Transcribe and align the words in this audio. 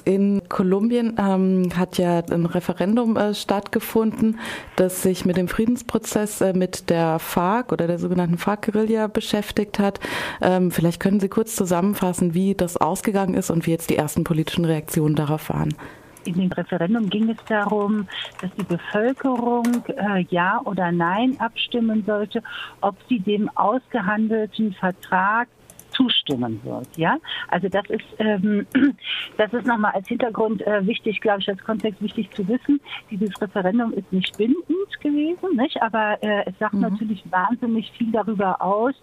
In 0.00 0.42
Kolumbien 0.48 1.16
ähm, 1.18 1.68
hat 1.76 1.98
ja 1.98 2.22
ein 2.30 2.46
Referendum 2.46 3.16
äh, 3.16 3.34
stattgefunden, 3.34 4.38
das 4.76 5.02
sich 5.02 5.24
mit 5.24 5.36
dem 5.36 5.48
Friedensprozess 5.48 6.40
äh, 6.40 6.52
mit 6.52 6.90
der 6.90 7.18
FARC 7.18 7.72
oder 7.72 7.86
der 7.86 7.98
sogenannten 7.98 8.38
FARC-Guerilla 8.38 9.06
beschäftigt 9.06 9.78
hat. 9.78 10.00
Ähm, 10.40 10.70
vielleicht 10.70 11.00
können 11.00 11.20
Sie 11.20 11.28
kurz 11.28 11.56
zusammenfassen, 11.56 12.34
wie 12.34 12.54
das 12.54 12.76
ausgegangen 12.76 13.34
ist 13.34 13.50
und 13.50 13.66
wie 13.66 13.70
jetzt 13.70 13.90
die 13.90 13.96
ersten 13.96 14.24
politischen 14.24 14.64
Reaktionen 14.64 15.14
darauf 15.14 15.48
waren. 15.48 15.74
In 16.24 16.34
dem 16.34 16.52
Referendum 16.52 17.10
ging 17.10 17.28
es 17.28 17.36
darum, 17.48 18.08
dass 18.40 18.50
die 18.54 18.64
Bevölkerung 18.64 19.84
äh, 19.88 20.24
Ja 20.30 20.60
oder 20.64 20.90
Nein 20.90 21.36
abstimmen 21.38 22.02
sollte, 22.06 22.42
ob 22.80 22.96
sie 23.08 23.20
dem 23.20 23.50
ausgehandelten 23.56 24.72
Vertrag 24.72 25.48
zustimmen 25.94 26.60
wird. 26.64 26.96
Ja, 26.96 27.18
also 27.48 27.68
das 27.68 27.84
ist 27.88 28.04
ähm, 28.18 28.66
das 29.36 29.52
ist 29.52 29.66
nochmal 29.66 29.92
als 29.92 30.08
Hintergrund 30.08 30.66
äh, 30.66 30.86
wichtig, 30.86 31.20
glaube 31.20 31.40
ich, 31.40 31.48
als 31.48 31.62
Kontext 31.64 32.02
wichtig 32.02 32.30
zu 32.32 32.46
wissen. 32.48 32.80
Dieses 33.10 33.40
Referendum 33.40 33.92
ist 33.92 34.12
nicht 34.12 34.36
bindend 34.36 35.00
gewesen, 35.00 35.56
nicht? 35.56 35.80
Aber 35.82 36.18
äh, 36.22 36.44
es 36.46 36.58
sagt 36.58 36.74
mhm. 36.74 36.80
natürlich 36.80 37.24
wahnsinnig 37.30 37.90
viel 37.92 38.10
darüber 38.12 38.60
aus, 38.60 38.94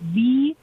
wie 0.00 0.56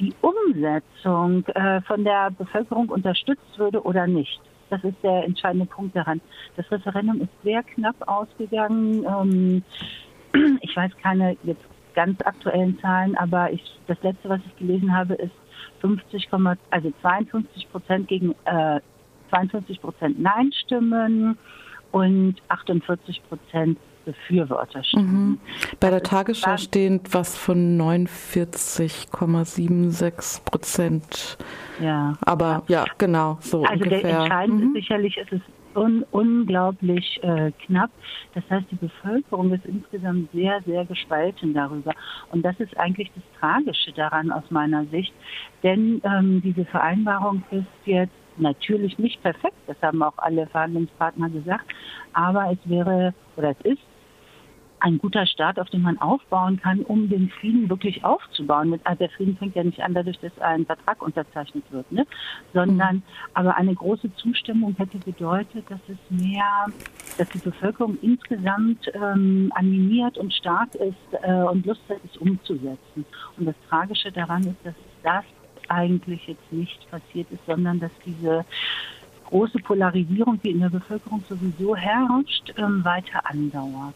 die 0.00 0.12
Umsetzung 0.20 1.44
äh, 1.48 1.80
von 1.82 2.04
der 2.04 2.30
Bevölkerung 2.30 2.88
unterstützt 2.88 3.58
würde 3.58 3.82
oder 3.82 4.06
nicht. 4.06 4.40
Das 4.70 4.82
ist 4.82 4.96
der 5.02 5.24
entscheidende 5.24 5.66
Punkt 5.66 5.94
daran. 5.94 6.20
Das 6.56 6.70
Referendum 6.70 7.20
ist 7.20 7.30
sehr 7.42 7.62
knapp 7.62 7.96
ausgegangen. 8.06 9.04
Ähm, 9.04 9.62
ich 10.62 10.74
weiß 10.76 10.92
keine 11.02 11.36
jetzt 11.44 11.62
ganz 11.94 12.20
aktuellen 12.22 12.78
Zahlen, 12.80 13.16
aber 13.16 13.52
ich, 13.52 13.62
das 13.86 14.00
letzte, 14.02 14.28
was 14.28 14.40
ich 14.46 14.56
gelesen 14.56 14.96
habe, 14.96 15.14
ist 15.14 15.32
50, 15.80 16.28
also 16.70 16.92
52 17.00 17.70
Prozent 17.70 18.08
gegen 18.08 18.34
äh, 18.44 18.80
52 19.30 19.80
Prozent 19.80 20.20
Nein-Stimmen 20.20 21.38
und 21.92 22.36
48 22.48 23.22
Prozent 23.28 23.78
Befürworterstimmen. 24.04 25.28
Mhm. 25.28 25.38
Bei 25.80 25.90
der 25.90 26.02
Tagesschau 26.02 26.56
steht 26.56 27.12
was 27.12 27.36
von 27.36 27.76
49,76 27.80 30.44
Prozent. 30.44 31.36
Ja. 31.80 32.12
Aber 32.24 32.62
ja, 32.68 32.84
genau, 32.98 33.38
so 33.40 33.64
also 33.64 33.84
ungefähr. 33.84 34.04
Also 34.04 34.22
entscheidend 34.24 34.60
mhm. 34.60 34.66
ist 34.68 34.74
sicherlich, 34.74 35.16
ist 35.16 35.32
es 35.32 35.40
un 35.74 36.04
unglaublich 36.10 37.20
äh, 37.22 37.52
knapp. 37.66 37.90
Das 38.34 38.44
heißt, 38.50 38.66
die 38.70 38.76
Bevölkerung 38.76 39.52
ist 39.52 39.66
insgesamt 39.66 40.30
sehr, 40.32 40.62
sehr 40.62 40.84
gespalten 40.84 41.54
darüber. 41.54 41.92
Und 42.30 42.44
das 42.44 42.58
ist 42.60 42.76
eigentlich 42.78 43.10
das 43.14 43.24
Tragische 43.40 43.92
daran 43.92 44.30
aus 44.30 44.44
meiner 44.50 44.84
Sicht. 44.86 45.12
Denn 45.62 46.00
ähm, 46.04 46.40
diese 46.42 46.64
Vereinbarung 46.64 47.42
ist 47.50 47.66
jetzt 47.84 48.12
natürlich 48.36 48.98
nicht 48.98 49.22
perfekt, 49.22 49.56
das 49.66 49.76
haben 49.82 50.02
auch 50.02 50.16
alle 50.16 50.46
Verhandlungspartner 50.48 51.30
gesagt, 51.30 51.66
aber 52.12 52.50
es 52.50 52.58
wäre 52.68 53.14
oder 53.36 53.50
es 53.50 53.64
ist 53.64 53.82
ein 54.84 54.98
guter 54.98 55.26
Start, 55.26 55.58
auf 55.58 55.70
den 55.70 55.80
man 55.80 55.98
aufbauen 55.98 56.60
kann, 56.60 56.80
um 56.80 57.08
den 57.08 57.30
Frieden 57.30 57.70
wirklich 57.70 58.04
aufzubauen. 58.04 58.78
Also 58.84 58.98
der 58.98 59.08
Frieden 59.08 59.34
fängt 59.38 59.56
ja 59.56 59.64
nicht 59.64 59.80
an 59.80 59.94
dadurch, 59.94 60.18
dass 60.20 60.38
ein 60.40 60.66
Vertrag 60.66 61.00
unterzeichnet 61.00 61.64
wird, 61.70 61.90
ne? 61.90 62.06
sondern 62.52 62.96
mhm. 62.96 63.02
aber 63.32 63.56
eine 63.56 63.74
große 63.74 64.14
Zustimmung 64.16 64.74
hätte 64.76 64.98
bedeutet, 64.98 65.64
dass 65.70 65.80
es 65.88 65.96
mehr, 66.10 66.66
dass 67.16 67.26
die 67.30 67.38
Bevölkerung 67.38 67.96
insgesamt 68.02 68.90
ähm, 68.92 69.50
animiert 69.54 70.18
und 70.18 70.34
stark 70.34 70.74
ist 70.74 71.22
äh, 71.22 71.32
und 71.32 71.64
Lust 71.64 71.80
hat, 71.88 71.96
es 72.04 72.18
umzusetzen. 72.18 73.06
Und 73.38 73.46
das 73.46 73.56
Tragische 73.70 74.12
daran 74.12 74.42
ist, 74.42 74.58
dass 74.64 74.74
das 75.02 75.24
eigentlich 75.68 76.26
jetzt 76.26 76.52
nicht 76.52 76.90
passiert 76.90 77.30
ist, 77.30 77.46
sondern 77.46 77.80
dass 77.80 77.92
diese 78.04 78.44
große 79.30 79.60
Polarisierung, 79.60 80.38
die 80.42 80.50
in 80.50 80.60
der 80.60 80.68
Bevölkerung 80.68 81.24
sowieso 81.26 81.74
herrscht, 81.74 82.52
ähm, 82.58 82.84
weiter 82.84 83.22
andauert. 83.24 83.94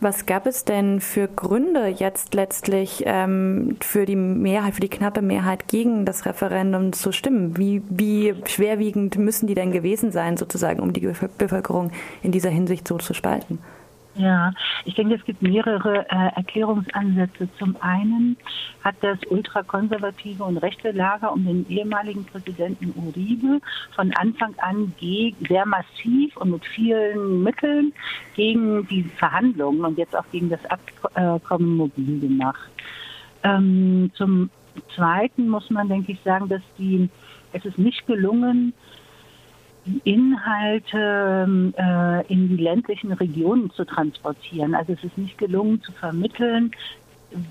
Was 0.00 0.26
gab 0.26 0.46
es 0.46 0.64
denn 0.64 1.00
für 1.00 1.26
Gründe 1.26 1.88
jetzt 1.88 2.32
letztlich 2.34 3.02
ähm, 3.04 3.76
für 3.80 4.06
die 4.06 4.14
Mehrheit, 4.14 4.74
für 4.74 4.80
die 4.80 4.88
knappe 4.88 5.22
Mehrheit 5.22 5.66
gegen 5.66 6.04
das 6.04 6.24
Referendum 6.24 6.92
zu 6.92 7.10
stimmen? 7.10 7.56
Wie, 7.56 7.82
wie 7.88 8.34
schwerwiegend 8.46 9.18
müssen 9.18 9.48
die 9.48 9.54
denn 9.54 9.72
gewesen 9.72 10.12
sein, 10.12 10.36
sozusagen, 10.36 10.80
um 10.80 10.92
die 10.92 11.00
Bevölkerung 11.38 11.90
in 12.22 12.30
dieser 12.30 12.50
Hinsicht 12.50 12.86
so 12.86 12.98
zu 12.98 13.12
spalten? 13.12 13.58
Ja, 14.18 14.52
ich 14.84 14.94
denke, 14.94 15.14
es 15.14 15.24
gibt 15.24 15.42
mehrere 15.42 16.04
äh, 16.10 16.34
Erklärungsansätze. 16.34 17.48
Zum 17.56 17.76
einen 17.80 18.36
hat 18.82 18.96
das 19.00 19.18
ultrakonservative 19.30 20.42
und 20.42 20.56
rechte 20.58 20.90
Lager 20.90 21.32
um 21.32 21.46
den 21.46 21.64
ehemaligen 21.68 22.24
Präsidenten 22.24 22.92
Uribe 22.96 23.60
von 23.94 24.12
Anfang 24.14 24.56
an 24.58 24.92
sehr 25.48 25.66
massiv 25.66 26.36
und 26.36 26.50
mit 26.50 26.66
vielen 26.66 27.44
Mitteln 27.44 27.92
gegen 28.34 28.88
die 28.88 29.04
Verhandlungen 29.04 29.84
und 29.84 29.96
jetzt 29.96 30.16
auch 30.16 30.26
gegen 30.32 30.50
das 30.50 30.60
Abkommen 31.14 31.76
mobil 31.76 32.18
gemacht. 32.18 32.70
Ähm, 33.44 34.10
zum 34.14 34.50
Zweiten 34.96 35.48
muss 35.48 35.70
man, 35.70 35.88
denke 35.88 36.10
ich, 36.10 36.20
sagen, 36.24 36.48
dass 36.48 36.62
die, 36.76 37.08
es 37.52 37.64
ist 37.64 37.78
nicht 37.78 38.04
gelungen, 38.08 38.74
Inhalte 40.04 41.44
ähm, 41.46 41.74
äh, 41.76 42.26
in 42.32 42.48
die 42.48 42.62
ländlichen 42.62 43.12
Regionen 43.12 43.70
zu 43.70 43.84
transportieren. 43.84 44.74
Also 44.74 44.92
es 44.92 45.04
ist 45.04 45.18
nicht 45.18 45.38
gelungen 45.38 45.82
zu 45.82 45.92
vermitteln, 45.92 46.72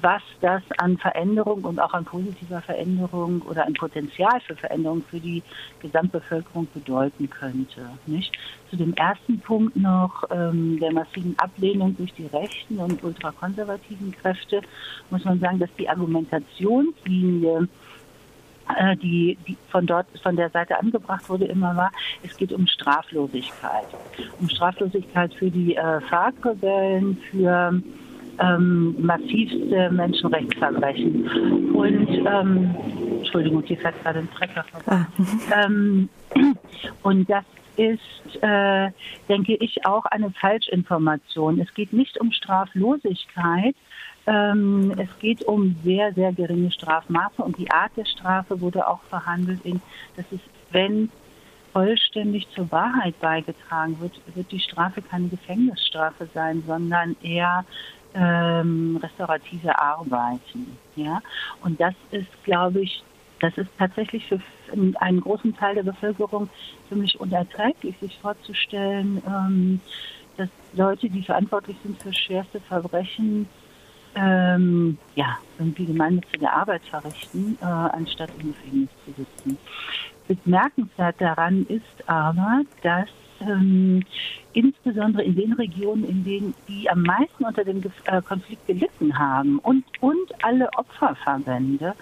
was 0.02 0.24
das 0.42 0.64
an 0.80 0.98
Veränderung 0.98 1.64
und 1.64 1.80
auch 1.80 1.94
an 1.94 2.04
positiver 2.04 2.62
Veränderung 2.62 3.42
oder 3.44 3.66
an 3.66 3.74
Potenzial 3.74 4.40
für 4.42 4.56
Veränderung 4.56 5.04
für 5.04 5.20
die 5.20 5.44
Gesamtbevölkerung 5.82 6.68
bedeuten 6.74 7.30
könnte. 7.30 7.88
Nicht? 8.08 8.32
Zu 8.70 8.78
dem 8.78 8.94
ersten 8.96 9.40
Punkt 9.40 9.76
noch 9.76 10.24
ähm, 10.32 10.80
der 10.80 10.92
massiven 10.94 11.38
Ablehnung 11.38 11.96
durch 11.96 12.14
die 12.14 12.26
rechten 12.26 12.80
und 12.80 13.04
ultrakonservativen 13.04 14.14
Kräfte 14.14 14.62
muss 15.12 15.24
man 15.26 15.40
sagen, 15.40 15.60
dass 15.60 15.70
die 15.78 15.88
Argumentationslinie 15.88 17.68
die, 18.98 19.38
die 19.48 19.58
von 19.70 19.86
dort, 19.86 20.08
von 20.22 20.36
der 20.36 20.50
Seite 20.50 20.80
angebracht 20.80 21.30
wurde, 21.30 21.46
immer 21.46 21.76
war, 21.76 21.92
es 22.24 22.36
geht 22.38 22.52
um 22.52 22.68
Straflosigkeit. 22.68 23.88
Um 24.40 24.50
Straflosigkeit 24.50 25.34
für 25.34 25.50
die 25.50 25.76
äh, 25.76 26.02
FARC-Rebellen, 26.02 27.18
für 27.32 27.82
ähm, 28.40 28.96
massivste 29.00 29.90
Menschenrechtsverbrechen. 29.92 31.72
Und, 31.74 32.10
ähm, 32.10 32.76
Entschuldigung, 33.20 33.64
hier 33.64 33.78
fährt 33.78 34.02
gerade 34.04 34.20
ein 34.20 34.30
Trecker 34.32 34.64
vorbei. 34.72 35.06
Ah. 35.06 35.66
Ähm, 35.66 36.10
und 37.04 37.30
das 37.30 37.44
ist, 37.78 38.42
äh, 38.42 38.92
denke 39.30 39.56
ich, 39.56 39.86
auch 39.86 40.06
eine 40.06 40.32
Falschinformation. 40.32 41.60
Es 41.60 41.74
geht 41.74 41.94
nicht 41.94 42.20
um 42.20 42.32
Straflosigkeit, 42.32 43.76
ähm, 44.28 44.94
es 44.98 45.10
geht 45.20 45.44
um 45.44 45.76
sehr, 45.84 46.14
sehr 46.14 46.34
geringe 46.34 46.70
Strafmaße 46.72 47.42
und 47.42 47.58
die 47.58 47.72
Art 47.72 47.92
der 47.96 48.06
Strafe 48.06 48.60
wurde 48.60 48.88
auch 48.88 49.02
verhandelt 49.04 49.62
in, 49.64 49.82
dass 50.18 50.26
es, 50.32 50.42
wenn 50.72 51.10
vollständig 51.72 52.48
zur 52.50 52.70
Wahrheit 52.72 53.20
beigetragen 53.20 53.98
wird, 54.02 54.20
wird 54.36 54.52
die 54.52 54.60
Strafe 54.60 55.02
keine 55.02 55.30
Gefängnisstrafe 55.30 56.28
sein, 56.34 56.64
sondern 56.68 57.16
eher 57.22 57.66
ähm, 58.14 59.00
restaurative 59.02 59.80
Arbeiten. 59.80 60.78
Ja? 60.96 61.22
Und 61.64 61.80
das 61.80 61.94
ist, 62.12 62.28
glaube 62.44 62.82
ich, 62.82 63.04
das 63.40 63.58
ist 63.58 63.70
tatsächlich 63.78 64.26
für 64.26 64.40
einen 65.00 65.22
großen 65.22 65.56
Teil 65.56 65.76
der 65.76 65.84
Bevölkerung 65.84 66.50
ziemlich 66.90 67.20
unerträglich, 67.20 67.96
sich 68.00 68.18
vorzustellen, 68.18 69.22
ähm, 69.28 69.80
dass 70.36 70.50
Leute, 70.74 71.10
die 71.10 71.22
verantwortlich 71.22 71.78
sind 71.84 72.02
für 72.02 72.14
schwerste 72.14 72.60
Verbrechen, 72.60 73.48
ähm, 74.18 74.98
ja, 75.16 75.38
irgendwie 75.60 75.86
gemeinnützige 75.86 76.52
Arbeit 76.52 76.82
verrichten, 76.90 77.58
äh, 77.62 77.66
anstatt 77.66 78.30
im 78.40 78.54
Gefängnis 78.54 78.90
zu 79.06 79.12
sitzen. 79.12 79.58
Bemerkenswert 80.28 81.22
daran 81.22 81.66
ist 81.68 82.10
aber, 82.10 82.62
dass 82.82 83.10
ähm, 83.42 84.04
insbesondere 84.54 85.24
in 85.24 85.36
den 85.36 85.54
Regionen, 85.54 86.04
in 86.04 86.24
denen 86.24 86.54
die 86.68 86.90
am 86.90 87.04
meisten 87.04 87.46
unter 87.46 87.64
dem 87.64 87.82
äh, 88.06 88.22
Konflikt 88.22 88.66
gelitten 88.66 89.18
haben 89.18 89.60
und, 89.60 89.84
und 90.02 90.44
alle 90.44 90.70
Opferverbände 90.76 91.94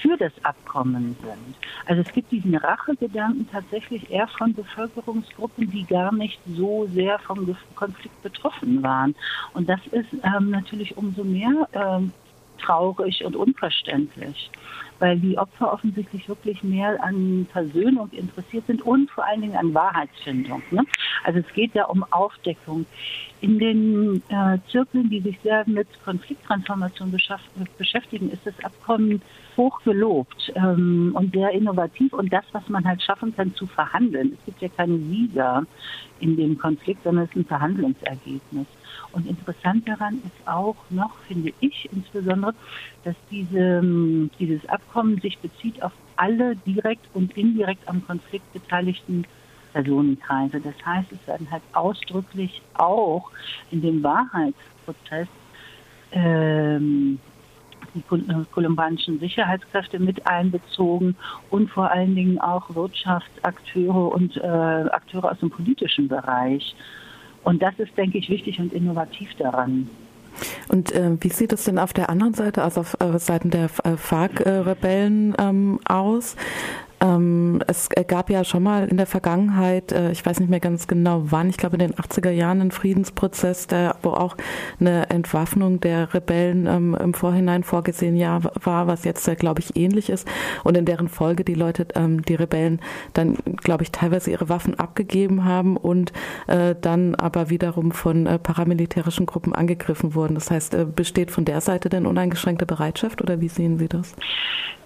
für 0.00 0.16
das 0.16 0.32
Abkommen 0.42 1.16
sind. 1.22 1.56
Also 1.86 2.02
es 2.02 2.12
gibt 2.12 2.32
diesen 2.32 2.54
Rachegedanken 2.56 3.48
tatsächlich 3.50 4.10
eher 4.10 4.28
von 4.28 4.52
Bevölkerungsgruppen, 4.52 5.70
die 5.70 5.84
gar 5.84 6.12
nicht 6.12 6.40
so 6.54 6.88
sehr 6.92 7.18
vom 7.20 7.56
Konflikt 7.74 8.22
betroffen 8.22 8.82
waren. 8.82 9.14
Und 9.54 9.68
das 9.68 9.80
ist 9.90 10.08
ähm, 10.24 10.50
natürlich 10.50 10.96
umso 10.96 11.24
mehr 11.24 11.68
ähm, 11.72 12.12
traurig 12.58 13.24
und 13.24 13.36
unverständlich 13.36 14.50
weil 15.02 15.18
die 15.18 15.36
Opfer 15.36 15.72
offensichtlich 15.72 16.28
wirklich 16.28 16.62
mehr 16.62 17.02
an 17.02 17.48
Versöhnung 17.50 18.08
interessiert 18.12 18.68
sind 18.68 18.82
und 18.82 19.10
vor 19.10 19.26
allen 19.26 19.40
Dingen 19.40 19.56
an 19.56 19.74
Wahrheitsfindung. 19.74 20.62
Ne? 20.70 20.84
Also 21.24 21.40
es 21.40 21.54
geht 21.54 21.74
ja 21.74 21.86
um 21.86 22.04
Aufdeckung. 22.12 22.86
In 23.40 23.58
den 23.58 24.22
äh, 24.28 24.58
Zirkeln, 24.70 25.10
die 25.10 25.18
sich 25.18 25.36
sehr 25.42 25.64
mit 25.66 25.88
Konflikttransformation 26.04 27.12
beschäftigen, 27.76 28.30
ist 28.30 28.46
das 28.46 28.54
Abkommen 28.64 29.20
hoch 29.56 29.82
gelobt 29.82 30.52
ähm, 30.54 31.10
und 31.18 31.34
sehr 31.34 31.50
innovativ 31.50 32.12
und 32.12 32.32
das, 32.32 32.44
was 32.52 32.68
man 32.68 32.84
halt 32.84 33.02
schaffen 33.02 33.34
kann, 33.34 33.52
zu 33.56 33.66
verhandeln. 33.66 34.38
Es 34.38 34.44
gibt 34.44 34.62
ja 34.62 34.68
keine 34.68 34.98
Sieger 34.98 35.66
in 36.20 36.36
dem 36.36 36.56
Konflikt, 36.56 37.02
sondern 37.02 37.24
es 37.24 37.30
ist 37.30 37.38
ein 37.38 37.46
Verhandlungsergebnis. 37.46 38.68
Und 39.12 39.26
interessant 39.26 39.86
daran 39.86 40.22
ist 40.24 40.48
auch 40.48 40.76
noch, 40.90 41.16
finde 41.28 41.52
ich 41.60 41.88
insbesondere, 41.92 42.54
dass 43.04 43.14
diese, 43.30 43.58
ähm, 43.58 44.30
dieses 44.38 44.66
Abkommen 44.68 44.91
sich 45.20 45.38
bezieht 45.38 45.82
auf 45.82 45.92
alle 46.16 46.56
direkt 46.56 47.06
und 47.14 47.36
indirekt 47.36 47.88
am 47.88 48.04
Konflikt 48.06 48.52
beteiligten 48.52 49.24
Personenkreise. 49.72 50.60
Das 50.60 50.74
heißt, 50.84 51.10
es 51.12 51.26
werden 51.26 51.50
halt 51.50 51.62
ausdrücklich 51.72 52.62
auch 52.74 53.30
in 53.70 53.82
dem 53.82 54.02
Wahrheitsprozess 54.02 55.28
ähm, 56.12 57.18
die 57.94 58.02
kolumbanischen 58.52 59.18
Sicherheitskräfte 59.18 59.98
mit 59.98 60.26
einbezogen 60.26 61.16
und 61.50 61.70
vor 61.70 61.90
allen 61.90 62.14
Dingen 62.14 62.38
auch 62.38 62.74
Wirtschaftsakteure 62.74 64.12
und 64.12 64.36
äh, 64.36 64.40
Akteure 64.40 65.32
aus 65.32 65.38
dem 65.40 65.50
politischen 65.50 66.08
Bereich. 66.08 66.74
Und 67.44 67.60
das 67.60 67.78
ist, 67.78 67.96
denke 67.96 68.18
ich, 68.18 68.30
wichtig 68.30 68.60
und 68.60 68.72
innovativ 68.72 69.34
daran. 69.36 69.88
Und 70.68 70.92
äh, 70.92 71.16
wie 71.20 71.30
sieht 71.30 71.52
es 71.52 71.64
denn 71.64 71.78
auf 71.78 71.92
der 71.92 72.10
anderen 72.10 72.34
Seite, 72.34 72.62
also 72.62 72.80
auf 72.80 72.96
äh, 73.00 73.18
Seiten 73.18 73.50
der 73.50 73.68
äh, 73.84 73.96
FARC-Rebellen 73.96 75.34
ähm, 75.38 75.80
aus? 75.84 76.36
Ähm, 77.02 77.60
es 77.66 77.88
gab 78.06 78.30
ja 78.30 78.44
schon 78.44 78.62
mal 78.62 78.86
in 78.86 78.96
der 78.96 79.06
Vergangenheit, 79.06 79.90
äh, 79.90 80.12
ich 80.12 80.24
weiß 80.24 80.38
nicht 80.38 80.48
mehr 80.48 80.60
ganz 80.60 80.86
genau 80.86 81.24
wann, 81.24 81.48
ich 81.48 81.56
glaube 81.56 81.74
in 81.74 81.80
den 81.80 81.94
80er 81.94 82.30
Jahren 82.30 82.60
einen 82.60 82.70
Friedensprozess, 82.70 83.66
der, 83.66 83.96
wo 84.02 84.10
auch 84.10 84.36
eine 84.78 85.10
Entwaffnung 85.10 85.80
der 85.80 86.14
Rebellen 86.14 86.66
ähm, 86.66 86.94
im 86.94 87.12
Vorhinein 87.12 87.64
vorgesehen 87.64 88.12
war, 88.20 88.86
was 88.86 89.04
jetzt, 89.04 89.26
äh, 89.26 89.34
glaube 89.34 89.60
ich, 89.60 89.76
ähnlich 89.76 90.10
ist 90.10 90.28
und 90.62 90.76
in 90.76 90.84
deren 90.84 91.08
Folge 91.08 91.42
die 91.42 91.54
Leute, 91.54 91.88
ähm, 91.96 92.22
die 92.22 92.36
Rebellen 92.36 92.80
dann, 93.14 93.36
glaube 93.56 93.82
ich, 93.82 93.90
teilweise 93.90 94.30
ihre 94.30 94.48
Waffen 94.48 94.78
abgegeben 94.78 95.44
haben 95.44 95.76
und 95.76 96.12
äh, 96.46 96.76
dann 96.80 97.16
aber 97.16 97.50
wiederum 97.50 97.90
von 97.90 98.26
äh, 98.26 98.38
paramilitärischen 98.38 99.26
Gruppen 99.26 99.54
angegriffen 99.54 100.14
wurden. 100.14 100.34
Das 100.34 100.52
heißt, 100.52 100.74
äh, 100.74 100.84
besteht 100.84 101.32
von 101.32 101.44
der 101.44 101.60
Seite 101.60 101.88
denn 101.88 102.06
uneingeschränkte 102.06 102.64
Bereitschaft 102.64 103.20
oder 103.20 103.40
wie 103.40 103.48
sehen 103.48 103.78
Sie 103.78 103.88
das? 103.88 104.14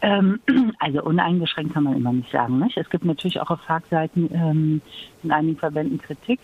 Also 0.79 1.03
uneingeschränkt 1.03 1.75
kann 1.75 1.85
man 1.85 1.97
immer 1.97 2.06
man 2.07 2.17
nicht 2.19 2.33
sagen. 2.33 2.59
Nicht? 2.59 2.77
Es 2.77 2.91
gibt 2.91 3.05
natürlich 3.05 3.41
auch 3.41 3.51
auf 3.51 3.61
Fachseiten 3.61 4.31
ähm, 4.33 4.81
in 5.23 5.31
einigen 5.31 5.59
Verbänden 5.59 6.01
Kritik, 6.01 6.41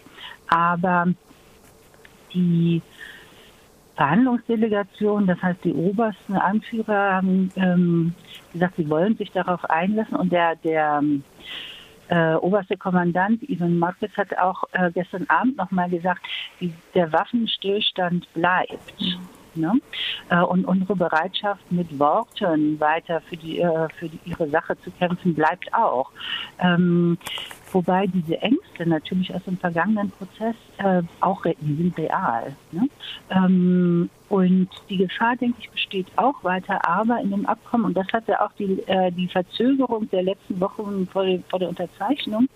aber 0.49 1.09
die 2.35 2.83
Verhandlungsdelegation, 3.97 5.27
das 5.27 5.43
heißt 5.43 5.65
die 5.65 5.75
obersten 5.75 6.35
Anführer, 6.35 7.15
haben 7.15 7.51
ähm, 7.57 8.15
gesagt, 8.53 8.77
sie 8.77 8.89
wollen 8.89 9.17
sich 9.17 9.31
darauf 9.33 9.69
einlassen 9.69 10.17
und 10.17 10.33
der, 10.33 10.57
der 10.57 11.03
äh, 12.09 12.35
oberste 12.35 12.77
Kommandant 12.77 13.49
Ivan 13.49 13.79
Marquez 13.79 14.13
hat 14.17 14.37
auch 14.39 14.65
äh, 14.73 14.91
gestern 14.93 15.27
Abend 15.29 15.57
nochmal 15.57 15.91
gesagt, 15.91 16.23
der 16.95 17.13
Waffenstillstand 17.13 18.33
bleibt. 18.35 19.01
Mhm. 19.01 19.42
Ne? 19.55 19.73
Äh, 20.31 20.41
und 20.41 20.65
unsere 20.65 20.97
Bereitschaft, 20.97 21.71
mit 21.71 21.99
Worten 21.99 22.79
weiter 22.81 23.21
für, 23.29 23.37
die, 23.37 23.61
äh, 23.61 23.89
für 23.99 24.09
die, 24.09 24.19
ihre 24.25 24.49
Sache 24.49 24.77
zu 24.83 24.91
kämpfen, 24.93 25.35
bleibt 25.35 25.73
auch. 25.75 26.11
Ähm, 26.59 27.19
wobei 27.73 28.07
diese 28.07 28.41
Ängste 28.41 28.87
natürlich 28.87 29.35
aus 29.35 29.45
dem 29.45 29.57
vergangenen 29.57 30.11
Prozess 30.11 30.57
äh, 30.79 31.03
auch 31.21 31.43
die 31.45 31.75
sind 31.75 31.97
real. 31.99 32.55
Ne? 32.71 32.89
Ähm, 33.31 34.11
und 34.29 34.69
die 34.89 34.97
Gefahr, 34.99 35.37
denke 35.37 35.59
ich, 35.61 35.71
besteht 35.71 36.07
auch 36.17 36.43
weiter, 36.43 36.87
aber 36.89 37.21
in 37.21 37.31
dem 37.31 37.47
Abkommen, 37.47 37.87
und 37.87 37.97
das 37.97 38.07
hat 38.13 38.29
ja 38.29 38.41
auch 38.41 38.53
die, 38.59 38.83
äh, 38.87 39.11
die 39.13 39.29
Verzögerung 39.29 40.09
der 40.11 40.23
letzten 40.23 40.61
Wochen 40.61 41.07
vor, 41.07 41.25
vor 41.49 41.59
der 41.59 41.69
Unterzeichnung 41.69 42.49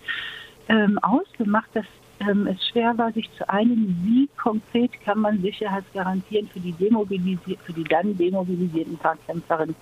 ähm, 0.68 0.98
ausgemacht, 0.98 1.68
dass 1.74 1.86
ähm, 2.20 2.46
es 2.46 2.66
schwer 2.68 2.96
war, 2.96 3.12
sich 3.12 3.30
zu 3.36 3.48
einigen, 3.48 4.00
wie 4.04 4.28
konkret 4.36 4.92
kann 5.04 5.20
man 5.20 5.40
Sicherheitsgarantien 5.42 6.48
für 6.48 6.60
die, 6.60 6.72
demobilisi 6.72 7.58
für 7.64 7.72
die 7.72 7.84
dann 7.84 8.16
demobilisierten 8.16 8.98
Fahrkämpferinnen 8.98 9.76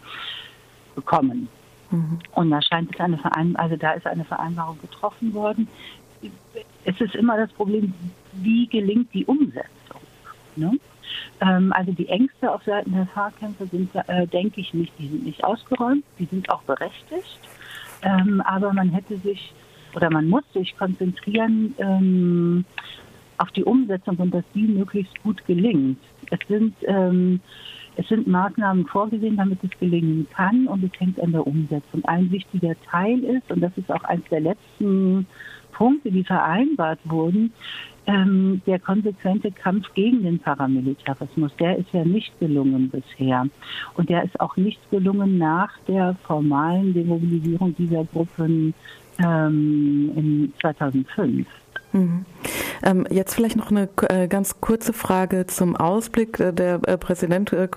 bekommen. 0.95 1.49
Mhm. 1.91 2.19
Und 2.33 2.51
da 2.51 2.61
scheint 2.63 2.93
es 2.93 3.01
eine 3.01 3.19
Vereinbarung, 3.19 3.57
also 3.57 3.77
da 3.77 3.93
ist 3.93 4.07
eine 4.07 4.25
Vereinbarung 4.25 4.79
getroffen 4.81 5.33
worden. 5.35 5.69
Es 6.85 7.01
ist 7.01 7.15
immer 7.15 7.37
das 7.37 7.53
Problem, 7.53 7.93
wie 8.33 8.67
gelingt 8.67 9.13
die 9.15 9.25
Umsetzung. 9.27 10.01
Ne? 10.57 10.73
Ähm, 11.41 11.73
also 11.73 11.93
die 11.93 12.09
Ängste 12.09 12.53
auf 12.53 12.63
Seiten 12.65 12.93
der 12.93 13.07
Fahrkämpfer 13.07 13.67
sind, 13.67 13.91
äh, 13.95 14.27
denke 14.27 14.61
ich 14.61 14.75
nicht, 14.75 14.93
die 14.99 15.09
sind 15.09 15.25
nicht 15.25 15.45
ausgeräumt, 15.45 16.05
die 16.19 16.27
sind 16.27 16.51
auch 16.51 16.63
berechtigt. 16.63 17.39
Ähm, 18.03 18.41
aber 18.43 18.73
man 18.73 18.91
hätte 18.91 19.17
sich 19.19 19.53
oder 19.95 20.11
man 20.11 20.29
muss 20.29 20.45
sich 20.53 20.77
konzentrieren 20.77 21.75
ähm, 21.79 22.65
auf 23.39 23.51
die 23.53 23.65
Umsetzung 23.65 24.17
und 24.17 24.33
dass 24.33 24.45
die 24.55 24.67
möglichst 24.67 25.21
gut 25.23 25.45
gelingt. 25.47 25.99
Es 26.31 26.39
sind, 26.49 26.75
ähm, 26.87 27.41
es 27.97 28.09
sind 28.09 28.27
Maßnahmen 28.27 28.87
vorgesehen, 28.87 29.37
damit 29.37 29.63
es 29.63 29.79
gelingen 29.79 30.27
kann 30.35 30.67
und 30.67 30.85
es 30.85 31.01
hängt 31.01 31.21
an 31.21 31.33
der 31.33 31.47
Umsetzung. 31.47 32.05
Ein 32.05 32.31
wichtiger 32.31 32.75
Teil 32.91 33.23
ist, 33.25 33.51
und 33.51 33.61
das 33.61 33.73
ist 33.77 33.91
auch 33.91 34.05
eines 34.05 34.25
der 34.31 34.41
letzten 34.41 35.27
Punkte, 35.73 36.11
die 36.11 36.25
vereinbart 36.25 37.01
wurden, 37.05 37.53
ähm, 38.07 38.61
der 38.67 38.79
konsequente 38.79 39.51
Kampf 39.51 39.93
gegen 39.95 40.23
den 40.23 40.39
Paramilitarismus, 40.39 41.55
der 41.57 41.79
ist 41.79 41.93
ja 41.93 42.05
nicht 42.05 42.39
gelungen 42.39 42.91
bisher. 42.91 43.47
Und 43.95 44.09
der 44.09 44.25
ist 44.25 44.39
auch 44.41 44.57
nicht 44.57 44.79
gelungen 44.91 45.39
nach 45.39 45.71
der 45.89 46.15
formalen 46.27 46.93
Demobilisierung 46.93 47.75
dieser 47.77 48.05
Gruppen 48.05 48.75
ähm, 49.19 50.13
in 50.17 50.53
2005. 50.61 51.47
Mhm. 51.95 52.25
Ähm, 52.83 53.07
jetzt 53.09 53.35
vielleicht 53.35 53.57
noch 53.57 53.71
eine 53.71 53.89
äh, 54.09 54.27
ganz 54.27 54.61
kurze 54.61 54.93
Frage 54.93 55.47
zum 55.47 55.77
Ausblick. 55.77 56.41
Äh, 56.41 56.53
der 56.53 56.81
äh, 56.87 56.99
Präsident 56.99 57.53
äh, 57.53 57.69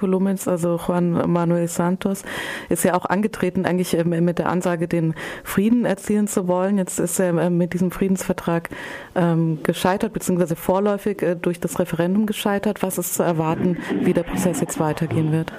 also 0.47 0.79
Juan 0.85 1.31
Manuel 1.31 1.67
Santos, 1.67 2.23
ist 2.69 2.83
ja 2.83 2.95
auch 2.95 3.05
angetreten, 3.05 3.65
eigentlich 3.65 4.03
mit 4.05 4.39
der 4.39 4.49
Ansage, 4.49 4.87
den 4.87 5.13
Frieden 5.43 5.85
erzielen 5.85 6.27
zu 6.27 6.47
wollen. 6.47 6.79
Jetzt 6.79 6.99
ist 6.99 7.19
er 7.19 7.49
mit 7.51 7.73
diesem 7.73 7.91
Friedensvertrag 7.91 8.69
ähm, 9.15 9.59
gescheitert, 9.61 10.13
beziehungsweise 10.13 10.55
vorläufig 10.55 11.23
durch 11.41 11.59
das 11.59 11.79
Referendum 11.79 12.25
gescheitert. 12.25 12.81
Was 12.81 12.97
ist 12.97 13.13
zu 13.13 13.23
erwarten, 13.23 13.77
wie 14.01 14.13
der 14.13 14.23
Prozess 14.23 14.61
jetzt 14.61 14.79
weitergehen 14.79 15.31
wird? 15.31 15.53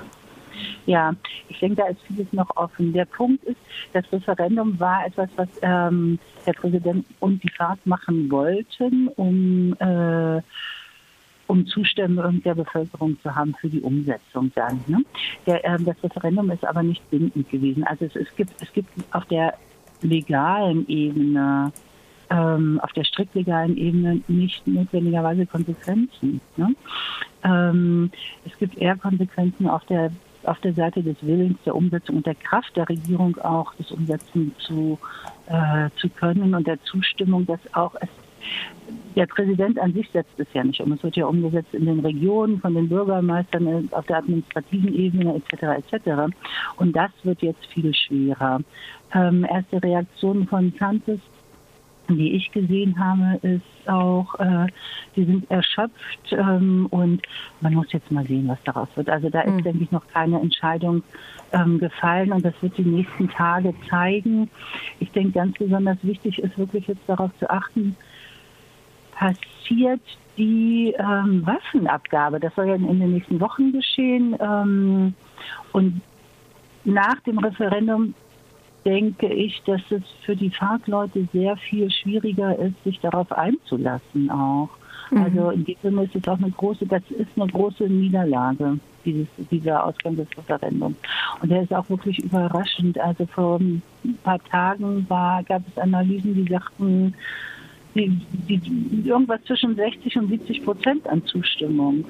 Ja, 0.88 1.12
ich 1.50 1.58
denke, 1.58 1.82
da 1.82 1.88
ist 1.88 2.00
vieles 2.06 2.32
noch 2.32 2.49
offen. 2.56 2.94
Der 2.94 3.05
Punkt 3.05 3.44
ist, 3.44 3.58
das 3.93 4.11
Referendum 4.11 4.81
war 4.81 5.05
etwas, 5.05 5.29
was 5.37 5.49
ähm, 5.61 6.19
der 6.46 6.55
Präsident 6.55 7.05
und 7.20 7.44
die 7.44 7.50
FARC 7.50 7.79
machen 7.85 8.31
wollten, 8.31 9.08
um 9.08 9.76
äh, 9.80 10.40
um 11.47 11.66
Zustimmung 11.66 12.42
der 12.42 12.54
Bevölkerung 12.54 13.18
zu 13.23 13.35
haben 13.35 13.54
für 13.61 13.68
die 13.68 13.83
Umsetzung 13.83 14.50
dann. 14.54 14.83
Ne? 14.87 15.04
Der, 15.47 15.62
äh, 15.62 15.78
das 15.78 16.02
Referendum 16.02 16.50
ist 16.50 16.64
aber 16.64 16.83
nicht 16.83 17.02
bindend 17.11 17.50
gewesen. 17.50 17.85
Also 17.85 18.07
es, 18.07 18.16
es, 18.16 18.35
gibt, 18.37 18.52
es 18.62 18.73
gibt 18.73 18.88
auf 19.12 19.26
der 19.26 19.54
legalen 20.00 20.88
Ebene, 20.88 21.71
ähm, 22.30 22.80
auf 22.83 22.92
der 22.92 23.04
strikt 23.04 23.35
legalen 23.35 23.76
Ebene 23.76 24.23
nicht 24.26 24.66
notwendigerweise 24.66 25.45
Konsequenzen. 25.45 26.40
Ne? 26.57 26.75
Ähm, 27.45 28.11
es 28.47 28.57
gibt 28.59 28.78
eher 28.78 28.97
Konsequenzen 28.97 29.68
auf 29.68 29.85
der 29.85 30.11
auf 30.49 30.59
der 30.61 30.73
Seite 30.73 31.02
des 31.02 31.17
Willens, 31.21 31.59
der 31.64 31.76
Umsetzung 31.76 32.17
und 32.17 32.26
der 32.26 32.35
Kraft 32.35 32.76
der 32.76 32.88
Regierung 32.88 33.37
auch 33.38 33.73
das 33.78 33.90
umsetzen 33.93 34.55
zu, 34.59 34.99
äh, 35.47 35.90
zu 36.00 36.09
können 36.09 36.55
und 36.55 36.67
der 36.67 36.83
Zustimmung, 36.85 37.47
dass 37.47 37.61
auch 37.75 37.95
es 38.00 38.09
der 39.17 39.26
Präsident 39.26 39.78
an 39.78 39.93
sich 39.93 40.09
setzt 40.11 40.38
es 40.38 40.47
ja 40.55 40.62
nicht 40.64 40.81
um. 40.81 40.93
Es 40.93 41.02
wird 41.02 41.17
ja 41.17 41.26
umgesetzt 41.26 41.75
in 41.75 41.87
den 41.87 42.00
Regionen, 42.00 42.61
von 42.61 42.75
den 42.75 42.88
Bürgermeistern, 42.88 43.67
äh, 43.67 43.83
auf 43.90 44.07
der 44.07 44.19
administrativen 44.19 44.95
Ebene 44.95 45.35
etc. 45.35 45.93
etc. 45.93 46.35
Und 46.76 46.95
das 46.95 47.11
wird 47.25 47.43
jetzt 47.43 47.67
viel 47.67 47.93
schwerer. 47.95 48.61
Ähm, 49.12 49.45
erste 49.45 49.83
Reaktionen 49.83 50.47
von 50.47 50.73
Santos 50.78 51.19
die 52.17 52.33
ich 52.33 52.50
gesehen 52.53 52.99
habe, 52.99 53.38
ist 53.47 53.88
auch, 53.88 54.35
äh, 54.38 54.67
die 55.17 55.25
sind 55.25 55.50
erschöpft 55.50 56.33
ähm, 56.33 56.87
und 56.91 57.23
man 57.61 57.75
muss 57.75 57.93
jetzt 57.93 58.11
mal 58.11 58.27
sehen, 58.27 58.49
was 58.49 58.59
daraus 58.65 58.88
wird. 58.95 59.11
Also 59.11 59.29
da 59.29 59.43
ist, 59.43 59.55
mhm. 59.55 59.62
denke 59.62 59.85
ich, 59.85 59.91
noch 59.91 60.07
keine 60.09 60.41
Entscheidung 60.41 61.03
ähm, 61.53 61.79
gefallen 61.79 62.33
und 62.33 62.45
das 62.45 62.55
wird 62.61 62.77
die 62.79 62.83
nächsten 62.83 63.29
Tage 63.29 63.75
zeigen. 63.88 64.50
Ich 65.00 65.11
denke, 65.12 65.33
ganz 65.33 65.57
besonders 65.59 65.99
wichtig 66.03 66.38
ist 66.38 66.57
wirklich 66.59 66.87
jetzt 66.87 67.07
darauf 67.07 67.31
zu 67.38 67.50
achten, 67.50 67.97
passiert 69.12 70.00
die 70.37 70.95
ähm, 70.99 71.45
Waffenabgabe. 71.45 72.41
Das 72.41 72.55
soll 72.55 72.69
ja 72.69 72.75
in, 72.75 72.88
in 72.88 73.00
den 73.00 73.12
nächsten 73.12 73.41
Wochen 73.41 73.73
geschehen. 73.73 74.37
Ähm, 74.41 75.15
und 75.73 76.00
nach 76.85 77.21
dem 77.21 77.38
Referendum 77.38 78.15
denke 78.85 79.26
ich, 79.26 79.62
dass 79.66 79.80
es 79.90 80.02
für 80.25 80.37
die 80.37 80.50
FARC-Leute 80.50 81.28
sehr 81.32 81.56
viel 81.56 81.90
schwieriger 81.90 82.58
ist, 82.58 82.82
sich 82.85 82.99
darauf 83.00 83.30
einzulassen 83.32 84.30
auch. 84.30 84.70
Mhm. 85.11 85.18
Also 85.23 85.50
in 85.50 85.64
diesem 85.64 85.82
Sinne 85.82 86.04
ist 86.04 86.16
es 86.16 86.28
auch 86.28 86.38
eine 86.38 86.50
große, 86.50 86.87
das 86.87 87.02
ist 87.11 87.28
eine 87.37 87.50
große 87.50 87.85
Niederlage, 87.85 88.78
dieses, 89.04 89.26
dieser 89.50 89.85
Ausgang 89.85 90.16
des 90.16 90.28
Referendums. 90.37 90.97
Und 91.40 91.50
der 91.50 91.62
ist 91.62 91.73
auch 91.73 91.88
wirklich 91.88 92.18
überraschend. 92.18 92.99
Also 92.99 93.26
vor 93.26 93.58
ein 93.61 93.82
paar 94.23 94.42
Tagen 94.44 95.06
war, 95.08 95.42
gab 95.44 95.62
es 95.68 95.78
Analysen, 95.78 96.35
die 96.35 96.50
sagten, 96.50 97.14
die, 97.94 98.20
die, 98.49 99.08
irgendwas 99.08 99.42
zwischen 99.44 99.75
60 99.75 100.16
und 100.18 100.28
70 100.28 100.64
Prozent 100.64 101.08
an 101.08 101.25
Zustimmung 101.25 102.04